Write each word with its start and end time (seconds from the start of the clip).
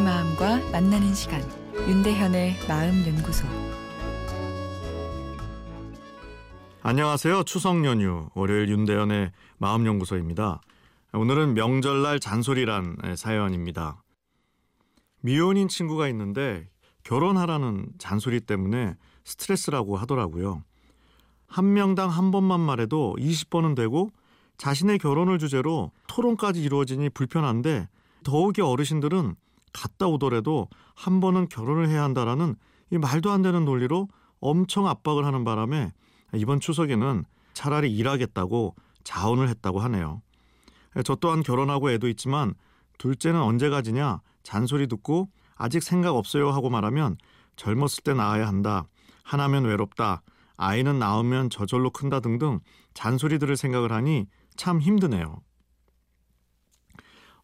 마음과 0.00 0.70
만나는 0.70 1.14
시간 1.14 1.42
윤대현의 1.88 2.56
마음 2.68 3.06
연구소 3.06 3.46
안녕하세요. 6.82 7.44
추석 7.44 7.84
연휴 7.84 8.28
월요일 8.34 8.68
윤대현의 8.68 9.32
마음 9.58 9.86
연구소입니다. 9.86 10.60
오늘은 11.14 11.54
명절날 11.54 12.20
잔소리란 12.20 12.96
사연입니다. 13.16 14.02
미혼인 15.20 15.68
친구가 15.68 16.08
있는데 16.08 16.68
결혼하라는 17.04 17.86
잔소리 17.98 18.40
때문에 18.40 18.96
스트레스라고 19.24 19.96
하더라고요. 19.96 20.62
한 21.46 21.72
명당 21.72 22.10
한 22.10 22.30
번만 22.30 22.60
말해도 22.60 23.16
20번은 23.18 23.76
되고 23.76 24.10
자신의 24.58 24.98
결혼을 24.98 25.38
주제로 25.38 25.90
토론까지 26.08 26.62
이루어지니 26.62 27.10
불편한데 27.10 27.88
더욱이 28.24 28.60
어르신들은 28.60 29.36
갔다 29.74 30.06
오더라도 30.06 30.68
한 30.94 31.20
번은 31.20 31.48
결혼을 31.48 31.90
해야 31.90 32.02
한다라는 32.02 32.56
이 32.90 32.96
말도 32.96 33.30
안 33.30 33.42
되는 33.42 33.66
논리로 33.66 34.08
엄청 34.40 34.86
압박을 34.86 35.26
하는 35.26 35.44
바람에 35.44 35.92
이번 36.34 36.60
추석에는 36.60 37.24
차라리 37.52 37.94
일하겠다고 37.94 38.74
자원을 39.02 39.48
했다고 39.50 39.80
하네요. 39.80 40.22
저 41.04 41.16
또한 41.16 41.42
결혼하고 41.42 41.90
애도 41.90 42.08
있지만 42.08 42.54
둘째는 42.98 43.40
언제 43.42 43.68
가지냐 43.68 44.20
잔소리 44.42 44.86
듣고 44.86 45.28
아직 45.56 45.82
생각 45.82 46.16
없어요 46.16 46.50
하고 46.50 46.70
말하면 46.70 47.16
젊었을 47.56 48.04
때 48.04 48.14
낳아야 48.14 48.46
한다. 48.46 48.86
하나면 49.24 49.64
외롭다. 49.64 50.22
아이는 50.56 50.98
낳으면 50.98 51.50
저절로 51.50 51.90
큰다 51.90 52.20
등등 52.20 52.60
잔소리 52.92 53.38
들을 53.38 53.56
생각을 53.56 53.90
하니 53.90 54.26
참 54.56 54.80
힘드네요. 54.80 55.42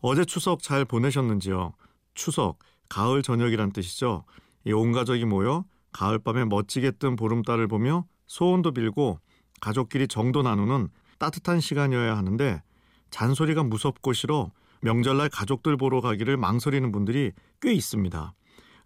어제 0.00 0.24
추석 0.24 0.62
잘 0.62 0.84
보내셨는지요? 0.84 1.72
추석, 2.20 2.58
가을 2.90 3.22
저녁이란 3.22 3.72
뜻이죠. 3.72 4.24
온 4.66 4.92
가족이 4.92 5.24
모여 5.24 5.64
가을밤에 5.92 6.44
멋지게 6.44 6.90
뜬 6.92 7.16
보름달을 7.16 7.66
보며 7.66 8.04
소원도 8.26 8.72
빌고 8.72 9.18
가족끼리 9.62 10.06
정도 10.06 10.42
나누는 10.42 10.88
따뜻한 11.18 11.60
시간이어야 11.60 12.18
하는데 12.18 12.62
잔소리가 13.08 13.62
무섭고 13.62 14.12
싫어 14.12 14.50
명절날 14.82 15.30
가족들 15.30 15.78
보러 15.78 16.02
가기를 16.02 16.36
망설이는 16.36 16.92
분들이 16.92 17.32
꽤 17.62 17.72
있습니다. 17.72 18.34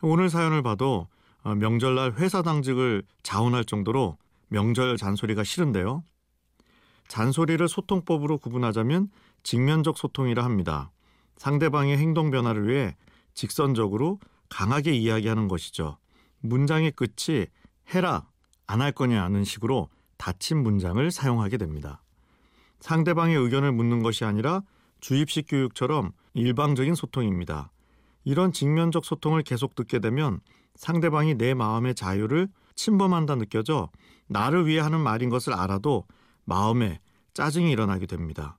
오늘 0.02 0.30
사연을 0.30 0.62
봐도 0.62 1.08
어, 1.42 1.56
명절날 1.56 2.14
회사 2.18 2.40
당직을 2.40 3.02
자원할 3.24 3.64
정도로 3.64 4.16
명절 4.46 4.96
잔소리가 4.96 5.42
싫은데요. 5.42 6.04
잔소리를 7.08 7.66
소통법으로 7.66 8.38
구분하자면 8.38 9.08
직면적 9.42 9.98
소통이라 9.98 10.44
합니다. 10.44 10.92
상대방의 11.36 11.98
행동 11.98 12.30
변화를 12.30 12.68
위해 12.68 12.94
직선적으로 13.34 14.20
강하게 14.48 14.92
이야기하는 14.94 15.48
것이죠. 15.48 15.98
문장의 16.40 16.92
끝이 16.92 17.46
해라, 17.94 18.26
안 18.66 18.80
할 18.80 18.92
거냐는 18.92 19.44
식으로 19.44 19.88
닫힌 20.16 20.62
문장을 20.62 21.10
사용하게 21.10 21.58
됩니다. 21.58 22.02
상대방의 22.80 23.36
의견을 23.36 23.72
묻는 23.72 24.02
것이 24.02 24.24
아니라 24.24 24.62
주입식 25.00 25.46
교육처럼 25.48 26.12
일방적인 26.34 26.94
소통입니다. 26.94 27.70
이런 28.24 28.52
직면적 28.52 29.04
소통을 29.04 29.42
계속 29.42 29.74
듣게 29.74 29.98
되면 29.98 30.40
상대방이 30.76 31.34
내 31.34 31.54
마음의 31.54 31.94
자유를 31.94 32.48
침범한다 32.74 33.36
느껴져 33.36 33.90
나를 34.28 34.66
위해 34.66 34.80
하는 34.80 35.00
말인 35.00 35.28
것을 35.28 35.52
알아도 35.52 36.06
마음에 36.44 37.00
짜증이 37.34 37.70
일어나게 37.70 38.06
됩니다. 38.06 38.58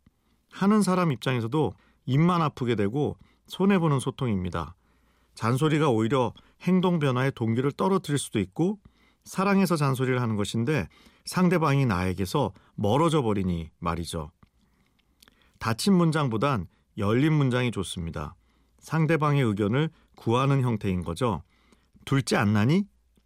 하는 0.51 0.81
사람 0.81 1.11
입장에서도 1.11 1.73
입만 2.05 2.41
아프게 2.41 2.75
되고 2.75 3.17
손해보는 3.47 3.99
소통입니다. 3.99 4.75
잔소리가 5.35 5.89
오히려 5.89 6.33
행동 6.61 6.99
변화의 6.99 7.31
동기를 7.33 7.71
떨어뜨릴 7.73 8.17
수도 8.17 8.39
있고 8.39 8.79
사랑해서 9.23 9.75
잔소리를 9.75 10.21
하는 10.21 10.35
것인데 10.35 10.87
상대방이 11.25 11.85
나에게서 11.85 12.53
멀어져 12.75 13.21
버리니 13.21 13.69
말이죠. 13.79 14.31
닫힌 15.59 15.93
문장보단 15.93 16.67
열린 16.97 17.33
문장이 17.33 17.71
좋습니다. 17.71 18.35
상대방의 18.79 19.43
의견을 19.43 19.89
구하는 20.15 20.61
형태인 20.61 21.03
거죠. 21.03 21.41
둘째 22.05 22.37
안 22.37 22.53
나니? 22.53 22.85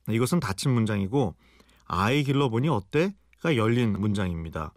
이것은 0.10 0.40
닫힌 0.40 0.72
문장이고 0.72 1.36
아이 1.86 2.24
길러보니 2.24 2.70
어때?가 2.70 3.56
열린 3.56 3.94
문장입니다. 3.94 4.74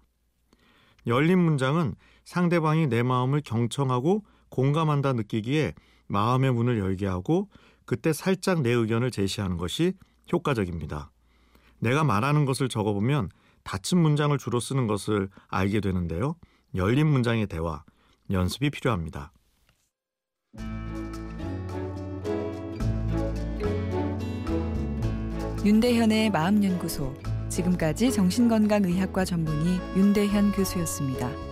열린 1.06 1.38
문장은 1.38 1.94
상대방이 2.24 2.86
내 2.86 3.02
마음을 3.02 3.42
경청하고 3.44 4.24
공감한다 4.52 5.14
느끼기에 5.14 5.74
마음의 6.08 6.52
문을 6.52 6.78
열게 6.78 7.06
하고 7.06 7.48
그때 7.86 8.12
살짝 8.12 8.60
내 8.60 8.70
의견을 8.70 9.10
제시하는 9.10 9.56
것이 9.56 9.94
효과적입니다. 10.30 11.10
내가 11.80 12.04
말하는 12.04 12.44
것을 12.44 12.68
적어보면 12.68 13.30
닫힌 13.64 13.98
문장을 13.98 14.36
주로 14.38 14.60
쓰는 14.60 14.86
것을 14.86 15.28
알게 15.48 15.80
되는데요. 15.80 16.36
열린 16.74 17.06
문장의 17.06 17.46
대화, 17.46 17.82
연습이 18.30 18.70
필요합니다. 18.70 19.32
윤대현의 25.64 26.30
마음연구소 26.30 27.14
지금까지 27.48 28.12
정신건강의학과 28.12 29.24
전문의 29.24 29.78
윤대현 29.96 30.52
교수였습니다. 30.52 31.51